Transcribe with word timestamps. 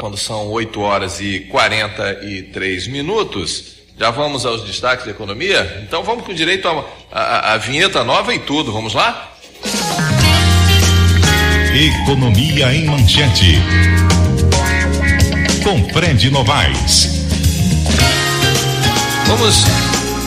quando 0.00 0.16
são 0.16 0.48
8 0.50 0.80
horas 0.80 1.20
e 1.20 1.40
43 1.50 2.86
minutos. 2.86 3.78
Já 3.98 4.12
vamos 4.12 4.46
aos 4.46 4.62
destaques 4.62 5.04
da 5.04 5.10
economia? 5.10 5.82
Então 5.82 6.04
vamos 6.04 6.24
com 6.24 6.32
direito 6.32 6.68
à 7.10 7.56
vinheta 7.56 8.04
nova 8.04 8.32
e 8.32 8.38
tudo. 8.38 8.72
Vamos 8.72 8.94
lá? 8.94 9.32
Economia 11.74 12.72
em 12.72 12.84
Manchete. 12.84 13.56
Com 15.64 15.88
Fred 15.92 16.30
Novaes. 16.30 17.26
Vamos, 19.26 19.64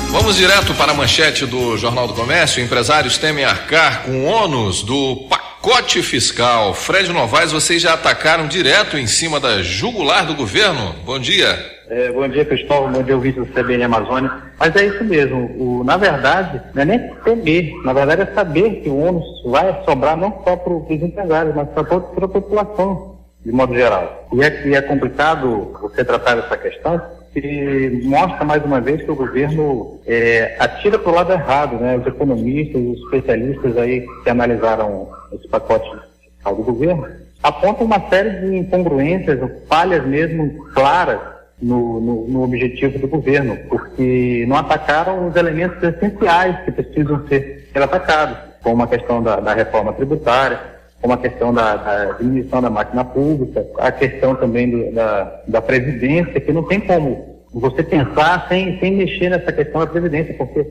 vamos 0.09 0.35
direto 0.35 0.73
para 0.73 0.91
a 0.91 0.95
manchete 0.95 1.45
do 1.45 1.77
Jornal 1.77 2.07
do 2.07 2.13
Comércio. 2.13 2.61
Empresários 2.61 3.17
temem 3.17 3.45
arcar 3.45 4.03
com 4.03 4.25
ônus 4.25 4.83
do 4.83 5.15
pacote 5.61 6.01
fiscal. 6.01 6.73
Fred 6.73 7.13
Novaes, 7.13 7.51
vocês 7.51 7.83
já 7.83 7.93
atacaram 7.93 8.47
direto 8.47 8.97
em 8.97 9.05
cima 9.05 9.39
da 9.39 9.61
jugular 9.61 10.25
do 10.25 10.33
governo. 10.33 10.95
Bom 11.05 11.19
dia. 11.19 11.55
É, 11.87 12.11
bom 12.11 12.27
dia, 12.27 12.43
Cristóvão. 12.43 12.91
Bom 12.91 13.03
dia, 13.03 13.15
ouvinte 13.15 13.39
do 13.39 13.45
CBN 13.45 13.83
Amazônia. 13.83 14.31
Mas 14.57 14.75
é 14.75 14.87
isso 14.87 15.03
mesmo. 15.03 15.51
O, 15.59 15.83
na 15.83 15.97
verdade, 15.97 16.59
não 16.73 16.81
é 16.81 16.85
nem 16.85 17.13
temer. 17.23 17.71
Na 17.83 17.93
verdade, 17.93 18.23
é 18.23 18.33
saber 18.33 18.81
que 18.81 18.89
o 18.89 18.97
ônus 18.97 19.23
vai 19.45 19.83
sobrar 19.85 20.17
não 20.17 20.41
só 20.43 20.55
para 20.55 20.73
os 20.73 20.89
empresários, 20.89 21.53
mas 21.53 21.69
para 21.69 21.83
toda 21.83 22.25
a 22.25 22.27
população, 22.27 23.10
de 23.45 23.51
modo 23.51 23.73
geral. 23.73 24.27
E 24.33 24.43
é, 24.43 24.67
e 24.67 24.75
é 24.75 24.81
complicado 24.81 25.73
você 25.81 26.03
tratar 26.05 26.37
essa 26.37 26.57
questão, 26.57 27.01
que 27.33 28.01
mostra 28.03 28.43
mais 28.43 28.63
uma 28.63 28.81
vez 28.81 29.01
que 29.01 29.11
o 29.11 29.15
governo 29.15 29.99
é, 30.05 30.55
atira 30.59 30.99
para 30.99 31.11
o 31.11 31.15
lado 31.15 31.31
errado, 31.31 31.77
né? 31.77 31.97
Os 31.97 32.05
economistas, 32.05 32.81
os 32.81 32.99
especialistas 33.03 33.77
aí 33.77 34.05
que 34.23 34.29
analisaram 34.29 35.09
esse 35.31 35.47
pacote 35.47 35.89
fiscal 36.35 36.55
do 36.55 36.63
governo 36.63 37.07
apontam 37.41 37.85
uma 37.85 38.09
série 38.09 38.29
de 38.41 38.57
incongruências, 38.57 39.39
falhas 39.67 40.05
mesmo 40.05 40.65
claras 40.73 41.19
no, 41.61 41.99
no, 41.99 42.27
no, 42.27 42.43
objetivo 42.43 42.99
do 42.99 43.07
governo, 43.07 43.57
porque 43.69 44.45
não 44.47 44.57
atacaram 44.57 45.27
os 45.27 45.35
elementos 45.35 45.81
essenciais 45.81 46.63
que 46.65 46.71
precisam 46.71 47.25
ser 47.27 47.67
atacados, 47.75 48.37
como 48.63 48.83
a 48.83 48.87
questão 48.87 49.21
da, 49.21 49.39
da 49.39 49.53
reforma 49.53 49.93
tributária, 49.93 50.59
como 51.01 51.13
a 51.13 51.17
questão 51.17 51.53
da, 51.53 51.75
da, 51.75 52.05
diminuição 52.13 52.61
da 52.61 52.69
máquina 52.69 53.03
pública, 53.03 53.65
a 53.79 53.91
questão 53.91 54.35
também 54.35 54.69
do, 54.69 54.93
da, 54.93 55.41
da 55.47 55.61
Previdência, 55.61 56.39
que 56.39 56.53
não 56.53 56.63
tem 56.63 56.79
como 56.79 57.41
você 57.51 57.83
pensar 57.83 58.45
sem, 58.47 58.79
sem 58.79 58.95
mexer 58.95 59.29
nessa 59.29 59.51
questão 59.51 59.81
da 59.81 59.87
Previdência, 59.87 60.33
porque 60.35 60.65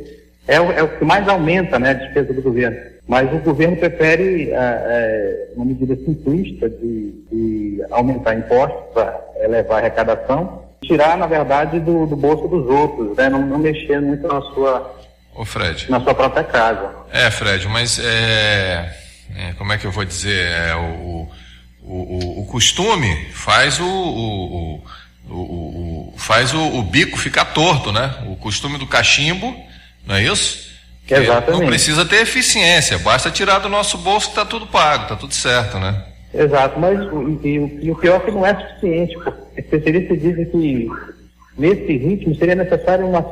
é 0.46 0.60
o, 0.60 0.72
é 0.72 0.82
o 0.82 0.98
que 0.98 1.04
mais 1.04 1.28
aumenta 1.28 1.78
né, 1.78 1.90
a 1.90 1.94
despesa 1.94 2.32
do 2.32 2.40
governo. 2.40 2.76
Mas 3.06 3.32
o 3.32 3.38
governo 3.38 3.76
prefere 3.76 4.50
é, 4.50 4.54
é, 4.54 5.48
uma 5.56 5.64
medida 5.64 5.96
simplista 5.96 6.70
de, 6.70 7.12
de 7.30 7.84
aumentar 7.90 8.34
impostos 8.34 8.92
para 8.94 9.20
elevar 9.40 9.78
a 9.78 9.80
arrecadação, 9.80 10.62
tirar, 10.82 11.18
na 11.18 11.26
verdade, 11.26 11.80
do, 11.80 12.06
do 12.06 12.16
bolso 12.16 12.46
dos 12.46 12.66
outros, 12.66 13.16
né, 13.16 13.28
não, 13.28 13.44
não 13.44 13.58
mexer 13.58 14.00
muito 14.00 14.26
na 14.26 14.40
sua, 14.40 14.96
Ô 15.34 15.44
Fred. 15.44 15.90
na 15.90 16.00
sua 16.00 16.14
própria 16.14 16.44
casa. 16.44 16.88
É, 17.12 17.30
Fred, 17.30 17.66
mas 17.68 17.98
é 17.98 19.09
é, 19.36 19.52
como 19.54 19.72
é 19.72 19.78
que 19.78 19.86
eu 19.86 19.92
vou 19.92 20.04
dizer, 20.04 20.46
é, 20.46 20.74
o, 20.74 21.28
o, 21.82 21.92
o, 21.92 22.40
o 22.42 22.46
costume 22.46 23.26
faz 23.32 23.80
o, 23.80 23.84
o, 23.84 24.84
o 25.28 26.14
faz 26.16 26.52
o, 26.54 26.82
bico 26.82 27.18
ficar 27.18 27.46
torto, 27.46 27.92
né? 27.92 28.14
O 28.26 28.36
costume 28.36 28.78
do 28.78 28.86
cachimbo, 28.86 29.56
não 30.06 30.16
é 30.16 30.24
isso? 30.24 30.70
Que 31.06 31.14
Exatamente. 31.14 31.60
Não 31.60 31.66
precisa 31.66 32.04
ter 32.04 32.22
eficiência, 32.22 32.98
basta 32.98 33.30
tirar 33.30 33.58
do 33.58 33.68
nosso 33.68 33.98
bolso 33.98 34.26
que 34.26 34.32
está 34.32 34.44
tudo 34.44 34.66
pago, 34.66 35.04
está 35.04 35.16
tudo 35.16 35.34
certo, 35.34 35.78
né? 35.78 36.04
Exato, 36.32 36.78
mas 36.78 36.98
e, 37.42 37.48
e, 37.48 37.86
e, 37.86 37.90
o 37.90 37.96
pior 37.96 38.16
é 38.16 38.20
que 38.20 38.30
não 38.30 38.46
é 38.46 38.54
suficiente, 38.54 39.14
porque 39.14 39.60
especialistas 39.60 40.20
dizem 40.20 40.44
que 40.44 40.88
nesse 41.58 41.96
ritmo 41.96 42.34
seria 42.36 42.54
necessário 42.54 43.08
uma 43.08 43.22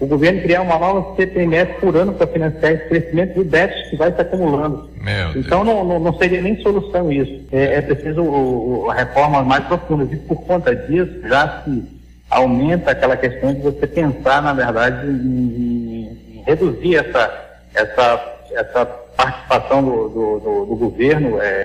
o 0.00 0.06
governo 0.06 0.42
criar 0.42 0.62
uma 0.62 0.78
nova 0.78 1.14
CPMS 1.14 1.74
por 1.80 1.96
ano 1.96 2.14
para 2.14 2.26
financiar 2.26 2.72
esse 2.72 2.88
crescimento 2.88 3.34
do 3.34 3.44
déficit 3.44 3.90
que 3.90 3.96
vai 3.96 4.12
se 4.12 4.20
acumulando. 4.20 4.90
Meu 4.96 5.38
então 5.38 5.62
não, 5.62 5.84
não, 5.84 6.00
não, 6.00 6.18
seria 6.18 6.42
nem 6.42 6.60
solução 6.62 7.12
isso. 7.12 7.46
É, 7.52 7.76
é 7.76 7.80
preciso 7.80 8.22
o, 8.22 8.86
o, 8.86 8.90
a 8.90 8.94
reforma 8.94 9.42
mais 9.42 9.64
profunda. 9.64 10.12
E 10.12 10.16
por 10.16 10.42
conta 10.44 10.74
disso, 10.74 11.20
já 11.28 11.62
se 11.62 11.84
aumenta 12.28 12.90
aquela 12.90 13.16
questão 13.16 13.54
de 13.54 13.60
você 13.60 13.86
pensar, 13.86 14.42
na 14.42 14.52
verdade, 14.52 15.06
em, 15.06 16.38
em 16.38 16.42
reduzir 16.44 16.96
essa, 16.96 17.60
essa, 17.74 18.38
essa 18.52 18.86
participação 19.16 19.84
do, 19.84 20.08
do, 20.08 20.40
do, 20.40 20.66
do 20.66 20.76
governo. 20.76 21.40
É... 21.40 21.64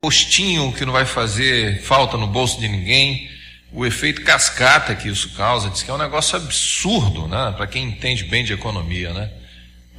Postinho 0.00 0.72
que 0.72 0.84
não 0.84 0.92
vai 0.92 1.04
fazer 1.04 1.80
falta 1.82 2.16
no 2.16 2.28
bolso 2.28 2.60
de 2.60 2.68
ninguém 2.68 3.28
o 3.72 3.84
efeito 3.84 4.24
cascata 4.24 4.94
que 4.94 5.08
isso 5.08 5.36
causa, 5.36 5.68
diz 5.68 5.82
que 5.82 5.90
é 5.90 5.94
um 5.94 5.98
negócio 5.98 6.36
absurdo, 6.36 7.26
né? 7.28 7.54
Para 7.56 7.66
quem 7.66 7.84
entende 7.84 8.24
bem 8.24 8.44
de 8.44 8.52
economia, 8.52 9.12
né? 9.12 9.30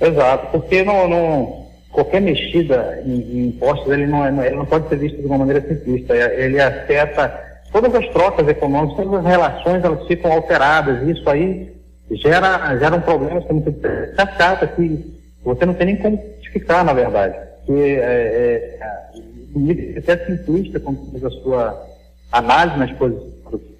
Exato, 0.02 0.48
porque 0.48 0.84
não, 0.84 1.08
não 1.08 1.68
qualquer 1.92 2.22
mexida 2.22 3.02
em, 3.06 3.20
em, 3.20 3.48
impostos 3.48 3.92
ele 3.92 4.08
não, 4.08 4.26
é, 4.26 4.48
ele 4.48 4.56
não 4.56 4.66
pode 4.66 4.88
ser 4.88 4.98
visto 4.98 5.18
de 5.18 5.26
uma 5.26 5.38
maneira 5.38 5.62
simplista. 5.62 6.16
Ele 6.16 6.60
afeta 6.60 7.28
todas 7.72 7.94
as 7.94 8.08
trocas 8.10 8.48
econômicas, 8.48 8.98
todas 8.98 9.20
as 9.20 9.26
relações 9.26 9.84
elas 9.84 10.08
ficam 10.08 10.32
alteradas. 10.32 11.08
E 11.08 11.12
isso 11.12 11.30
aí 11.30 11.72
gera, 12.12 12.78
gera 12.78 12.96
um 12.96 13.02
problema 13.02 13.42
cascata 14.16 14.68
que 14.68 15.20
você 15.44 15.66
não 15.66 15.74
tem 15.74 15.88
nem 15.88 15.98
como 15.98 16.24
justificar, 16.38 16.84
na 16.84 16.94
verdade. 16.94 17.36
Porque 17.66 17.82
é, 17.82 18.80
é, 18.80 19.96
é 19.96 19.98
até 19.98 20.26
simplista 20.26 20.80
quando 20.80 21.12
faz 21.12 21.26
a 21.26 21.30
sua 21.42 21.90
análise 22.32 22.78
nas 22.78 22.92
posições 22.92 23.40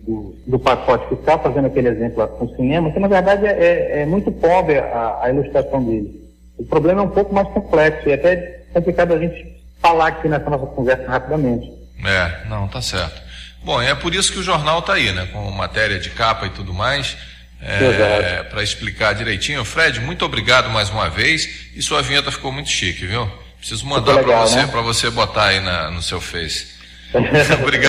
do, 0.10 0.36
do 0.48 0.60
pacote 0.60 1.08
fiscal, 1.10 1.42
fazendo 1.42 1.68
aquele 1.68 1.90
exemplo 1.90 2.18
lá 2.18 2.28
com 2.28 2.46
o 2.46 2.56
cinema, 2.56 2.92
que 2.92 3.00
na 3.00 3.08
verdade 3.08 3.46
é, 3.46 3.52
é, 3.52 4.02
é 4.02 4.06
muito 4.06 4.32
pobre 4.32 4.80
a, 4.80 5.20
a, 5.22 5.30
ilustração 5.30 5.84
dele. 5.84 6.20
O 6.58 6.66
problema 6.66 7.02
é 7.02 7.04
um 7.04 7.10
pouco 7.10 7.34
mais 7.34 7.48
complexo 7.50 8.10
e 8.10 8.14
até 8.14 8.64
complicado 8.74 9.14
a 9.14 9.20
gente 9.20 9.60
falar 9.82 10.08
aqui 10.08 10.28
nessa 10.28 10.50
nossa 10.50 10.66
conversa 10.66 11.08
rapidamente. 11.08 11.72
É, 12.04 12.48
não, 12.48 12.68
tá 12.68 12.82
certo. 12.82 13.22
Bom, 13.64 13.82
é 13.82 13.94
por 13.94 14.16
isso 14.16 14.32
que 14.32 14.40
o 14.40 14.44
jornal 14.44 14.80
está 14.80 14.94
aí, 14.94 15.12
né? 15.12 15.28
Com 15.32 15.52
matéria 15.52 16.00
de 16.00 16.10
capa 16.10 16.48
e 16.48 16.50
tudo 16.50 16.74
mais. 16.74 17.18
É, 17.62 18.44
para 18.44 18.64
explicar 18.64 19.14
direitinho. 19.14 19.66
Fred, 19.66 20.00
muito 20.00 20.24
obrigado 20.24 20.70
mais 20.70 20.90
uma 20.90 21.10
vez. 21.10 21.70
E 21.76 21.82
sua 21.82 22.02
vinheta 22.02 22.32
ficou 22.32 22.52
muito 22.54 22.70
chique, 22.70 23.06
viu? 23.06 23.30
Preciso 23.58 23.86
mandar 23.86 24.24
para 24.24 24.42
você, 24.42 24.56
né? 24.56 24.68
para 24.68 24.82
você 24.82 25.10
botar 25.10 25.48
aí 25.48 25.60
na, 25.60 25.92
no 25.92 26.02
seu 26.02 26.22
Face. 26.22 26.68
obrigado. 27.62 27.89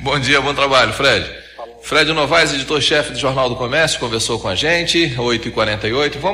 Bom 0.00 0.18
dia, 0.18 0.40
bom 0.40 0.54
trabalho, 0.54 0.92
Fred. 0.92 1.44
Fred 1.82 2.12
Novaes, 2.14 2.54
editor-chefe 2.54 3.12
do 3.12 3.18
Jornal 3.18 3.50
do 3.50 3.56
Comércio, 3.56 4.00
conversou 4.00 4.38
com 4.38 4.48
a 4.48 4.54
gente, 4.54 5.14
8h48. 5.18 6.18
Vamos 6.18 6.32